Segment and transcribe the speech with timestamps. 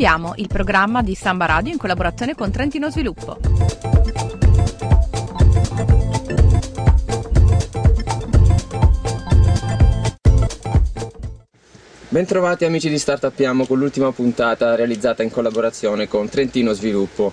[0.00, 3.36] Sappiamo, il programma di Samba Radio in collaborazione con Trentino Sviluppo.
[12.08, 17.30] Bentrovati amici di Startupiamo con l'ultima puntata realizzata in collaborazione con Trentino Sviluppo.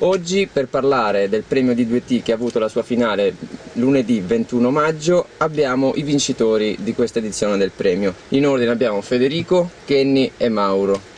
[0.00, 3.34] Oggi per parlare del premio di 2T che ha avuto la sua finale
[3.74, 8.12] lunedì 21 maggio abbiamo i vincitori di questa edizione del premio.
[8.28, 11.09] In ordine abbiamo Federico, Kenny e Mauro.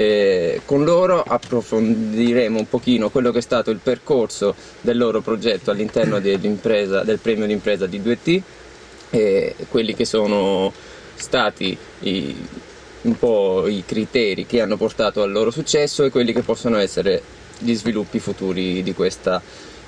[0.00, 5.72] E con loro approfondiremo un pochino quello che è stato il percorso del loro progetto
[5.72, 8.40] all'interno del premio d'impresa di 2T
[9.10, 10.72] e quelli che sono
[11.16, 12.36] stati i,
[13.00, 17.20] un po' i criteri che hanno portato al loro successo e quelli che possono essere
[17.58, 19.42] gli sviluppi futuri di questa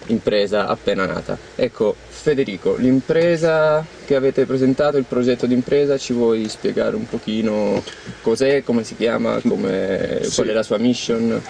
[0.06, 1.38] impresa appena nata.
[1.54, 7.82] Ecco, Federico, l'impresa che avete presentato, il progetto d'impresa, ci vuoi spiegare un pochino
[8.22, 10.34] cos'è, come si chiama, come, sì.
[10.34, 11.40] qual è la sua mission?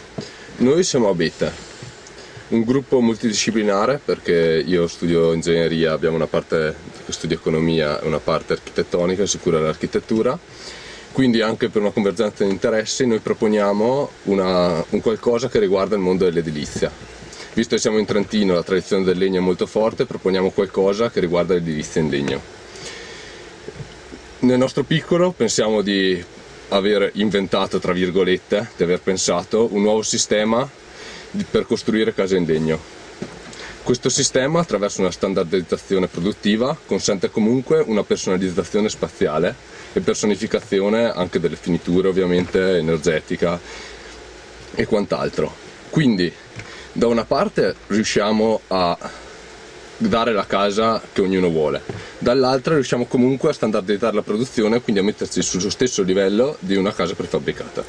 [0.58, 1.50] Noi siamo a Beta,
[2.48, 6.74] un gruppo multidisciplinare perché io studio ingegneria, abbiamo una parte
[7.06, 10.38] che studia economia e una parte architettonica, si cura dell'architettura.
[11.12, 16.00] Quindi anche per una convergenza di interessi noi proponiamo una, un qualcosa che riguarda il
[16.00, 16.90] mondo dell'edilizia.
[17.52, 21.18] Visto che siamo in Trentino, la tradizione del legno è molto forte, proponiamo qualcosa che
[21.18, 22.40] riguarda l'edilizia in legno.
[24.40, 26.24] Nel nostro piccolo pensiamo di
[26.68, 30.68] aver inventato, tra virgolette, di aver pensato un nuovo sistema
[31.50, 32.78] per costruire case in legno.
[33.82, 39.54] Questo sistema, attraverso una standardizzazione produttiva, consente comunque una personalizzazione spaziale
[39.92, 43.58] e personificazione anche delle finiture, ovviamente energetica
[44.72, 45.52] e quant'altro.
[45.90, 46.32] Quindi,
[46.92, 48.96] da una parte riusciamo a
[49.96, 51.82] dare la casa che ognuno vuole,
[52.18, 56.92] dall'altra riusciamo comunque a standardizzare la produzione, quindi a metterci sullo stesso livello di una
[56.92, 57.84] casa prefabbricata.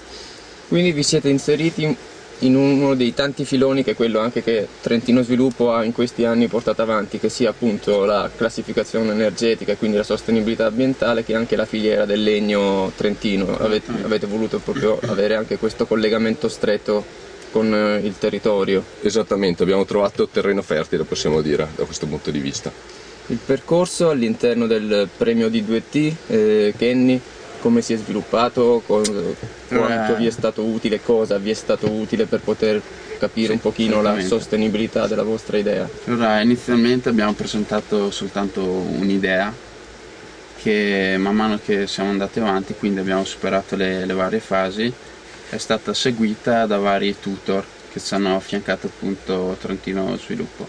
[0.68, 1.96] Quindi vi siete inseriti
[2.40, 6.26] in uno dei tanti filoni che è quello anche che Trentino Sviluppo ha in questi
[6.26, 11.36] anni portato avanti, che sia appunto la classificazione energetica e quindi la sostenibilità ambientale, che
[11.36, 13.58] anche la filiera del legno trentino.
[13.58, 18.84] Avete, avete voluto proprio avere anche questo collegamento stretto con eh, il territorio.
[19.02, 22.72] Esattamente, abbiamo trovato terreno fertile, possiamo dire, da questo punto di vista.
[23.28, 27.22] Il percorso all'interno del premio di 2T, eh, Kenny,
[27.62, 29.36] come si è sviluppato, quanto
[29.70, 30.16] eh.
[30.18, 32.82] vi è stato utile, cosa vi è stato utile per poter
[33.20, 35.88] capire sì, un pochino la sostenibilità della vostra idea?
[36.06, 39.54] Allora, inizialmente abbiamo presentato soltanto un'idea
[40.62, 44.92] che man mano che siamo andati avanti, quindi abbiamo superato le, le varie fasi,
[45.52, 50.66] è stata seguita da vari tutor che ci hanno affiancato appunto Trentino Sviluppo.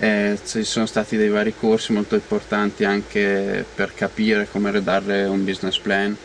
[0.00, 5.44] Eh, ci sono stati dei vari corsi molto importanti anche per capire come redarre un
[5.44, 6.16] business plan,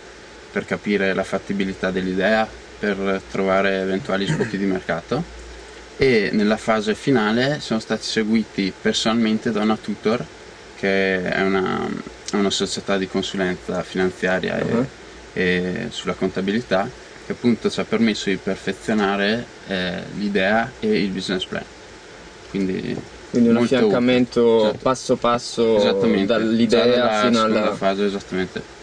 [0.52, 2.50] per capire la fattibilità dell'idea,
[2.80, 5.36] per trovare eventuali sbocchi di mercato
[5.98, 10.24] e nella fase finale sono stati seguiti personalmente da una tutor
[10.76, 11.88] che è una,
[12.34, 14.86] una società di consulenza finanziaria uh-huh.
[15.34, 21.10] e, e, sulla contabilità che appunto ci ha permesso di perfezionare eh, l'idea e il
[21.10, 21.64] business plan.
[22.50, 24.78] Quindi quindi un affiancamento esatto.
[24.82, 28.76] passo passo dall'idea fino alla fase esattamente.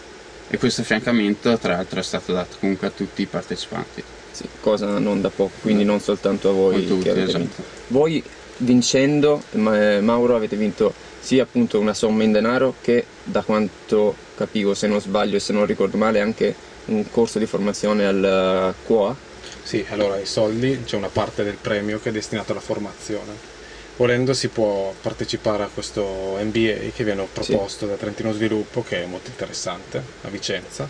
[0.47, 4.03] E questo affiancamento tra l'altro è stato dato comunque a tutti i partecipanti.
[4.31, 7.63] Sì, cosa non da poco, quindi non soltanto a voi tutti, esatto.
[7.87, 8.21] Voi
[8.57, 14.85] vincendo, Mauro avete vinto sia appunto una somma in denaro che da quanto capivo se
[14.85, 16.53] non sbaglio e se non ricordo male anche
[16.85, 19.15] un corso di formazione al QOA.
[19.63, 23.53] Sì, allora i soldi, c'è una parte del premio che è destinata alla formazione
[23.97, 27.87] volendo si può partecipare a questo MBA che viene proposto sì.
[27.87, 30.87] da Trentino Sviluppo che è molto interessante a Vicenza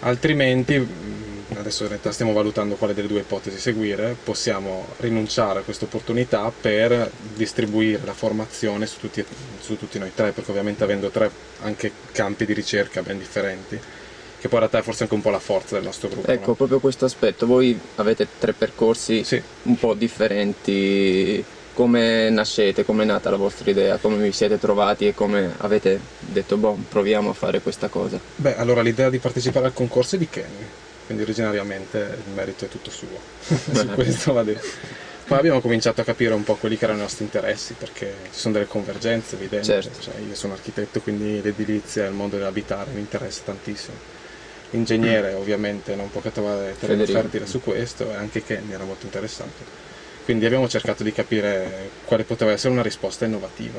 [0.00, 5.62] altrimenti mm, adesso in realtà stiamo valutando quale delle due ipotesi seguire possiamo rinunciare a
[5.62, 9.24] questa opportunità per distribuire la formazione su tutti,
[9.60, 13.78] su tutti noi tre perché ovviamente avendo tre anche campi di ricerca ben differenti
[14.44, 16.30] che poi in realtà è forse anche un po' la forza del nostro gruppo.
[16.30, 16.54] Ecco, no?
[16.54, 19.42] proprio questo aspetto, voi avete tre percorsi sì.
[19.62, 21.42] un po' differenti
[21.72, 25.98] come nascete, come è nata la vostra idea, come vi siete trovati e come avete
[26.18, 28.20] detto, boh, proviamo a fare questa cosa?
[28.36, 30.66] Beh, allora l'idea di partecipare al concorso è di Kenny,
[31.06, 33.18] quindi originariamente il merito è tutto suo,
[33.48, 34.66] su questo va detto.
[35.26, 38.40] Poi abbiamo cominciato a capire un po' quelli che erano i nostri interessi, perché ci
[38.40, 40.02] sono delle convergenze evidenti, certo.
[40.02, 44.22] cioè, io sono architetto, quindi l'edilizia e il mondo dell'abitare mi interessa tantissimo.
[44.74, 45.36] L'ingegnere mm.
[45.36, 49.92] ovviamente non può che trovare terreno fertile su questo e anche Kenny era molto interessante
[50.24, 53.78] quindi abbiamo cercato di capire quale poteva essere una risposta innovativa.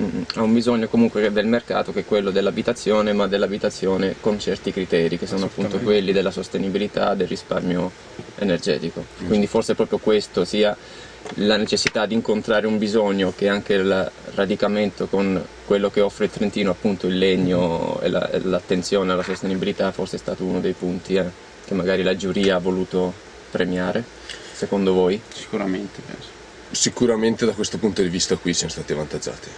[0.00, 4.70] Mm, Ha un bisogno comunque del mercato che è quello dell'abitazione, ma dell'abitazione con certi
[4.70, 7.90] criteri che sono appunto quelli della sostenibilità, del risparmio
[8.36, 9.04] energetico.
[9.26, 10.76] Quindi forse proprio questo sia
[11.34, 16.30] la necessità di incontrare un bisogno che anche il radicamento con quello che offre il
[16.30, 20.72] Trentino, appunto il legno e, la- e l'attenzione alla sostenibilità, forse è stato uno dei
[20.72, 21.24] punti eh,
[21.64, 23.12] che magari la giuria ha voluto
[23.50, 24.02] premiare,
[24.52, 25.20] secondo voi?
[25.32, 26.28] Sicuramente penso.
[26.70, 29.48] Sicuramente da questo punto di vista qui siamo stati avvantaggiati.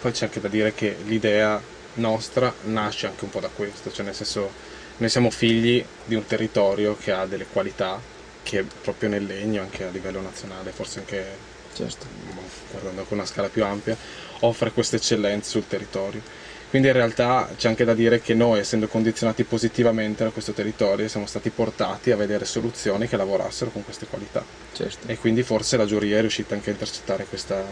[0.00, 1.60] Poi c'è anche da dire che l'idea
[1.94, 4.50] nostra nasce anche un po' da questo, cioè nel senso
[4.98, 8.00] noi siamo figli di un territorio che ha delle qualità
[8.42, 12.06] che proprio nel legno, anche a livello nazionale, forse anche Certo.
[12.70, 13.96] guardando con una scala più ampia,
[14.40, 16.20] offre queste eccellenze sul territorio.
[16.68, 21.08] Quindi in realtà c'è anche da dire che noi, essendo condizionati positivamente da questo territorio,
[21.08, 24.44] siamo stati portati a vedere soluzioni che lavorassero con queste qualità.
[24.72, 27.64] Certo, E quindi forse la giuria è riuscita anche a intercettare questa,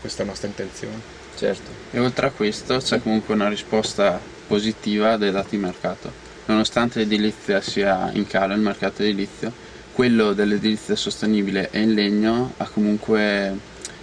[0.00, 1.00] questa nostra intenzione.
[1.36, 1.70] certo.
[1.90, 6.12] E oltre a questo c'è comunque una risposta positiva dei dati di mercato.
[6.44, 9.52] Nonostante l'edilizia sia in calo, il mercato edilizio,
[9.96, 13.56] quello dell'edilizia sostenibile e in legno ha comunque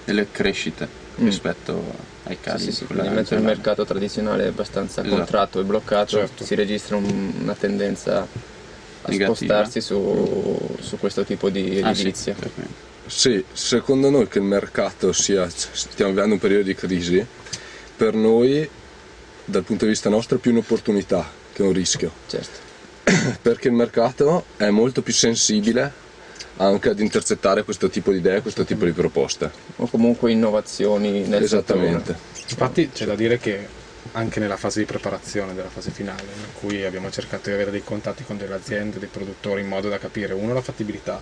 [0.03, 1.25] delle crescite Mm.
[1.25, 1.83] rispetto
[2.23, 2.59] ai Sì, cali.
[2.63, 5.15] sì, sì, di quella mentre il mercato tradizionale è abbastanza Esatto.
[5.15, 6.43] contratto e bloccato, Certo.
[6.43, 8.27] si registra un- una tendenza a
[9.11, 9.35] Negativa.
[9.35, 12.35] spostarsi su, su questo tipo di Ah, sì, edilizia.
[13.05, 17.23] Sì, secondo noi che il mercato sia, stiamo vivendo un periodo di crisi,
[17.95, 18.67] per noi
[19.45, 22.71] dal punto di vista nostro è più un'opportunità che un rischio, Certo.
[23.41, 26.01] perché il mercato è molto più sensibile
[26.57, 29.51] anche ad intercettare questo tipo di idee, questo tipo di proposte.
[29.77, 32.15] O comunque innovazioni nel Esattamente.
[32.47, 33.81] Infatti c'è da dire che
[34.11, 37.83] anche nella fase di preparazione della fase finale, in cui abbiamo cercato di avere dei
[37.83, 41.21] contatti con delle aziende, dei produttori, in modo da capire uno la fattibilità,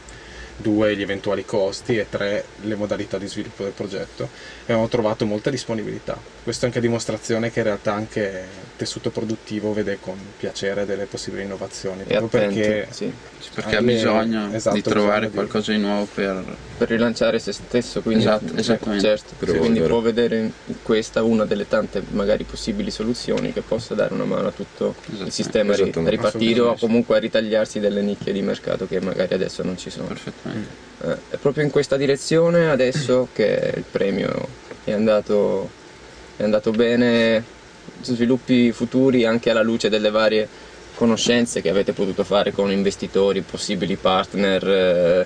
[0.55, 4.29] due gli eventuali costi e tre le modalità di sviluppo del progetto,
[4.63, 6.21] abbiamo trovato molta disponibilità.
[6.43, 11.05] Questo è anche dimostrazione che in realtà anche il tessuto produttivo vede con piacere delle
[11.05, 13.13] possibili innovazioni, E proprio attento, perché sì,
[13.53, 16.57] Perché ha bisogno esatto, di trovare bisogno di- qualcosa di nuovo per...
[16.81, 19.05] per rilanciare se stesso, quindi Esatto, esattamente.
[19.05, 20.51] certo, Per quindi può vedere in
[20.81, 25.31] questa una delle tante magari possibili soluzioni che possa dare una mano a tutto il
[25.31, 26.09] sistema a ri- a Esattamente.
[26.09, 30.07] ripartire o comunque a ritagliarsi delle nicchie di mercato che magari adesso non ci sono.
[30.07, 30.69] perfettamente.
[31.03, 34.47] Eh, è proprio in questa direzione adesso che il premio
[34.83, 35.69] è andato,
[36.35, 37.43] è andato bene,
[38.01, 40.47] sviluppi futuri anche alla luce delle varie
[40.95, 45.25] conoscenze che avete potuto fare con investitori, possibili partner, eh,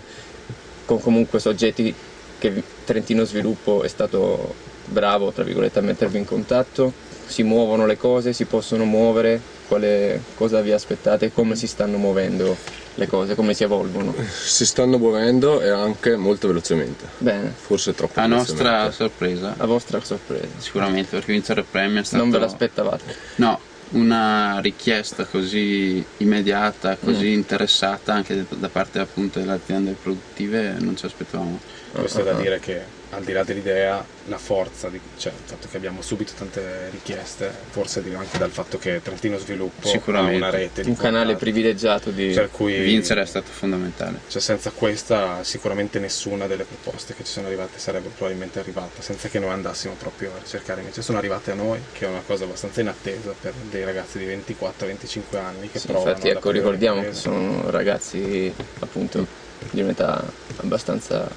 [0.86, 1.94] con comunque soggetti
[2.38, 4.54] che Trentino Sviluppo è stato
[4.86, 6.94] bravo tra virgolette a mettervi in contatto,
[7.26, 12.56] si muovono le cose, si possono muovere, quale cosa vi aspettate, come si stanno muovendo
[12.98, 14.14] le cose, come si evolvono.
[14.30, 18.96] Si stanno muovendo e anche molto velocemente, Bene, forse troppo A nostra velocemente.
[18.96, 20.48] sorpresa, a vostra sorpresa.
[20.58, 22.22] sicuramente, perché vincere il premio è stato...
[22.22, 23.16] Non ve l'aspettavate.
[23.38, 23.60] No,
[23.96, 27.34] una richiesta così immediata, così Mm.
[27.34, 31.62] interessata anche da parte appunto delle aziende produttive non ci aspettavamo.
[31.96, 32.34] Questo è Ah, da ah.
[32.34, 36.34] dire che al di là dell'idea, la forza, di, cioè il fatto che abbiamo subito
[36.38, 40.98] tante richieste, forse deriva anche dal fatto che Trentino Sviluppo ha una rete di Un
[40.98, 42.32] canale privilegiato di...
[42.34, 44.20] per cui Vincere è stato fondamentale.
[44.28, 49.30] cioè, senza questa sicuramente nessuna delle proposte che ci sono arrivate sarebbe probabilmente arrivata, senza
[49.30, 52.44] che noi andassimo proprio a ricercare, invece sono arrivate a noi, che è una cosa
[52.46, 57.14] abbastanza inattesa per dei ragazzi di 24-25 anni che Sì, provano infatti ecco, ricordiamo che
[57.14, 59.26] sono ragazzi appunto
[59.72, 60.24] di un'età
[60.58, 61.28] abbastanza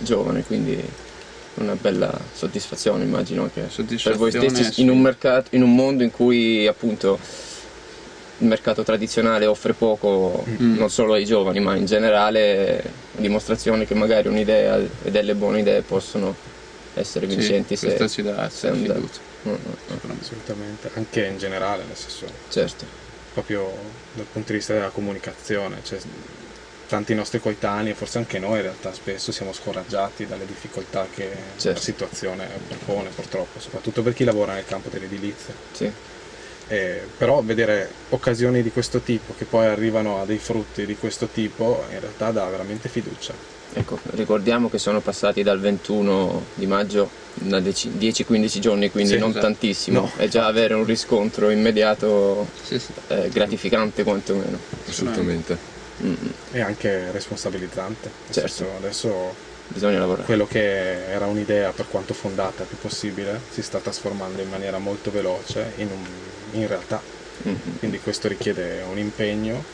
[0.00, 0.82] giovane, quindi
[1.60, 4.80] una bella soddisfazione immagino che per voi Soddisfazione, stessi sì.
[4.82, 7.18] in un mercato, in un mondo in cui appunto
[8.40, 10.76] il mercato tradizionale offre poco Mm.
[10.78, 15.82] non solo ai giovani ma in generale dimostrazione che magari un'idea e delle buone idee
[15.82, 16.34] possono
[16.94, 19.20] essere Sì, vincenti se, questo ci dà se fiducia.
[19.46, 19.54] Mm, mm,
[19.86, 20.24] sicuramente.
[20.24, 23.72] Assolutamente, anche in generale, nel senso certo proprio
[24.14, 25.98] dal punto di vista della comunicazione, cioè,
[26.88, 31.28] tanti nostri coetanei, e forse anche noi in realtà spesso siamo scoraggiati dalle difficoltà che
[31.56, 31.72] Certo.
[31.72, 35.54] la situazione propone purtroppo, soprattutto per chi lavora nel campo dell'edilizia.
[35.72, 35.90] sì.
[36.70, 41.26] Eh, però vedere occasioni di questo tipo che poi arrivano a dei frutti di questo
[41.28, 43.32] tipo in realtà dà veramente fiducia.
[43.72, 47.08] Ecco, ricordiamo che sono passati dal 21 di maggio
[47.40, 49.46] una deci- 10-15 giorni, quindi Sì, non esatto.
[49.46, 50.10] tantissimo, No.
[50.18, 52.92] e già avere un riscontro immediato Sì, sì.
[53.08, 54.58] eh, gratificante quantomeno.
[54.86, 55.76] Assolutamente.
[56.02, 58.14] Mm, E anche responsabilizzante.
[58.30, 58.64] Certo.
[58.64, 59.34] senso, adesso
[59.66, 60.26] bisogna lavorare.
[60.26, 64.78] quello che era un'idea per quanto fondata il più possibile si sta trasformando in maniera
[64.78, 67.04] molto veloce in, un- in realtà.
[67.46, 67.76] Mm, mm.
[67.78, 69.66] Quindi questo richiede un impegno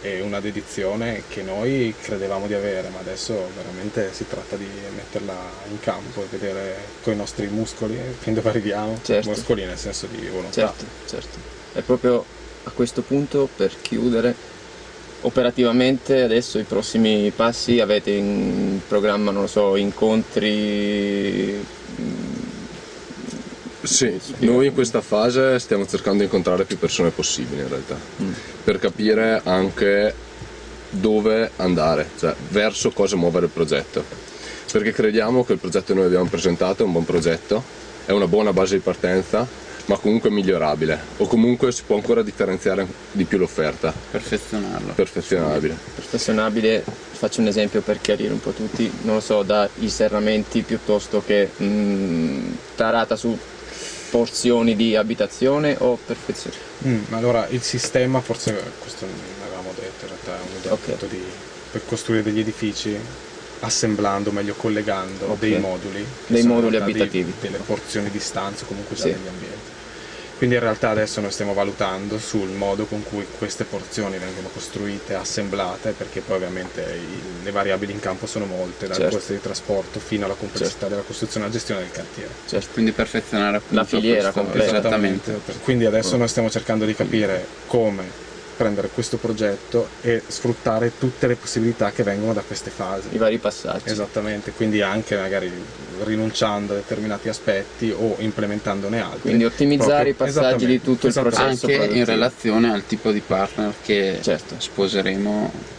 [0.00, 5.64] e una dedizione che noi credevamo di avere, ma adesso veramente si tratta di metterla
[5.66, 9.28] in campo e vedere con i nostri muscoli fin dove arriviamo, Certo.
[9.28, 10.72] muscoli nel senso di volontà.
[10.74, 11.40] Certo, certo.
[11.72, 12.28] E proprio
[12.62, 14.38] a questo punto, per chiudere,
[15.22, 21.54] operativamente adesso i prossimi passi avete in programma, non lo so, incontri...
[22.00, 22.36] mm,
[23.82, 27.96] Sì, noi in questa fase stiamo cercando di incontrare più persone possibili in realtà,
[28.64, 30.14] per capire anche
[30.90, 34.04] dove andare, cioè verso cosa muovere il progetto.
[34.70, 37.62] Perché crediamo che il progetto che noi abbiamo presentato è un buon progetto,
[38.04, 39.46] è una buona base di partenza,
[39.88, 44.92] ma comunque migliorabile, o comunque si può ancora differenziare di più l'offerta, perfezionarlo.
[44.92, 45.76] perfezionabile.
[45.94, 51.22] perfezionabile, faccio un esempio per chiarire un po' tutti, non lo so, dai serramenti piuttosto
[51.24, 53.36] che mm, tarata su
[54.10, 56.56] porzioni di abitazione o perfezione?
[56.86, 60.80] Mm, ma allora il sistema, forse questo non l'avevamo detto, in realtà è un'idea Ok.
[60.82, 61.22] appunto di
[61.70, 62.96] per costruire degli edifici
[63.60, 65.38] assemblando, meglio collegando Ok.
[65.38, 67.32] dei moduli, Dei moduli abitativi.
[67.40, 69.04] delle porzioni di stanze comunque Sì.
[69.04, 69.76] degli ambienti.
[70.38, 75.14] Quindi in realtà adesso noi stiamo valutando sul modo con cui queste porzioni vengono costruite,
[75.16, 79.16] assemblate, perché poi ovviamente i- le variabili in campo sono molte, dal Certo.
[79.16, 82.34] costo di trasporto fino alla complessità della costruzione e alla gestione del cantiere.
[82.46, 82.68] Certo.
[82.72, 84.78] Quindi perfezionare La filiera questo- completa.
[84.78, 85.40] Esattamente.
[85.60, 88.26] Quindi adesso noi stiamo cercando di capire come
[88.58, 93.08] prendere questo progetto e sfruttare tutte le possibilità che vengono da queste fasi.
[93.12, 93.84] I vari passaggi.
[93.88, 95.50] Esattamente, quindi anche magari
[96.04, 99.20] rinunciando a determinati aspetti o implementandone altri.
[99.20, 103.20] Quindi ottimizzare Proprio- i passaggi di tutto il processo Anche in relazione al tipo di
[103.20, 104.56] partner che Certo.
[104.58, 105.76] sposeremo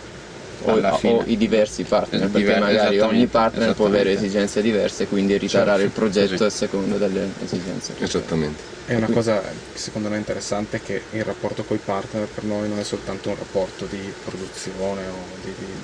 [0.61, 5.07] o, o i diversi partner, Eh, perché diver- magari ogni partner può avere esigenze diverse,
[5.07, 6.43] quindi ritarare il progetto così.
[6.43, 7.95] a seconda delle esigenze.
[7.99, 8.63] Esattamente.
[8.85, 12.43] È una cosa che secondo me interessante è che il rapporto con i partner per
[12.43, 15.75] noi non è soltanto un rapporto di produzione o di, di-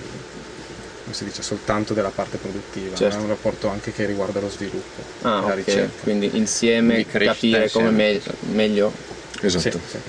[1.04, 3.16] come si dice, soltanto della parte produttiva, Certo.
[3.16, 5.54] ma è un rapporto anche che riguarda lo sviluppo, Ah, la ok.
[5.56, 6.02] ricerca.
[6.02, 8.92] Quindi insieme capire come me- meglio.
[9.42, 9.80] Esatto.
[9.80, 10.00] Sì, sì.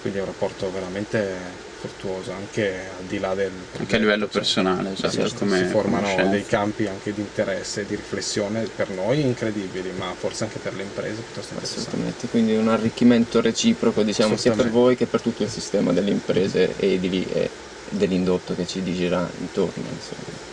[0.00, 4.40] Quindi è un rapporto veramente fruttuoso, anche al di là del anche a livello cioè,
[4.40, 6.30] personale, esatto, certo, come si formano conoscenza.
[6.30, 10.74] dei campi anche di interesse e di riflessione per noi incredibili, ma forse anche per
[10.74, 11.56] le imprese piuttosto.
[11.60, 16.10] Assolutamente, quindi un arricchimento reciproco diciamo sia per voi che per tutto il sistema delle
[16.10, 17.50] imprese edili e
[17.90, 19.88] dell'indotto che ci gira intorno.
[19.90, 20.51] insomma.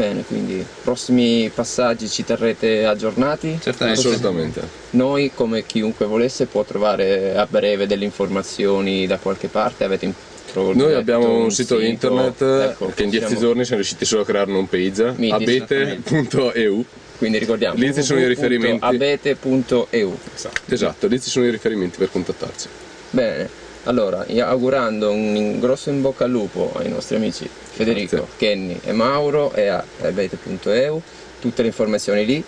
[0.00, 3.58] Bene, quindi prossimi passaggi ci terrete aggiornati?
[3.60, 4.00] Certamente.
[4.00, 4.62] Assolutamente.
[4.92, 9.84] Noi, come chiunque volesse, può trovare a breve delle informazioni da qualche parte.
[9.84, 10.10] Avete
[10.54, 14.50] Noi abbiamo un sito internet ecco, che in dieci giorni siamo riusciti solo a creare
[14.50, 16.84] un page Mi abete.eu
[17.18, 18.82] Quindi ricordiamo Lì ci sono i riferimenti.
[18.82, 20.18] abete.eu.
[20.34, 20.74] Esatto.
[20.74, 22.68] Esatto, lì ci sono i riferimenti per contattarci.
[23.10, 23.48] Bene,
[23.84, 27.48] allora augurando un grosso in bocca al lupo ai nostri amici
[27.80, 28.34] Federico, Grazie.
[28.36, 31.00] Kenny e Mauro e a abete.eu,
[31.40, 32.44] tutte le informazioni lì.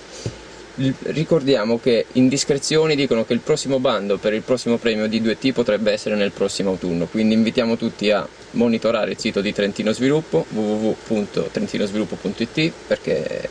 [1.02, 5.92] Ricordiamo che indiscrezioni dicono che il prossimo bando per il prossimo premio di 2T potrebbe
[5.92, 12.72] essere nel prossimo autunno, quindi invitiamo tutti a monitorare il sito di Trentino Sviluppo www.trentinosviluppo.it
[12.86, 13.48] perché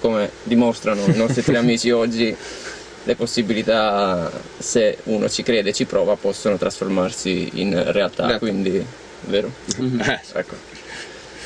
[0.00, 2.36] come dimostrano i nostri tre amici oggi
[3.08, 8.38] le possibilità se uno ci crede e ci prova possono trasformarsi in realtà, Certo.
[8.40, 8.84] quindi
[9.22, 9.50] vero?
[9.78, 10.54] Eh, Ecco.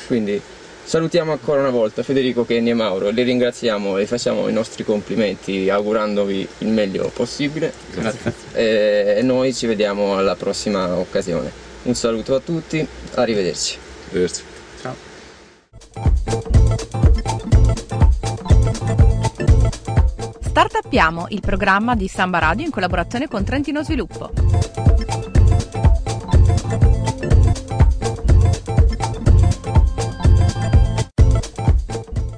[0.07, 0.41] Quindi
[0.83, 5.69] salutiamo ancora una volta Federico, Kenny e Mauro, li ringraziamo e facciamo i nostri complimenti
[5.69, 8.33] augurandovi il meglio possibile Grazie.
[8.51, 11.49] e noi ci vediamo alla prossima occasione.
[11.83, 13.77] Un saluto a tutti, arrivederci.
[14.09, 14.41] arrivederci.
[20.93, 24.82] Startuppiamo, il programma di Samba Radio in collaborazione con Trentino Sviluppo.